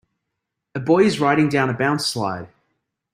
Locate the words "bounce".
1.75-2.07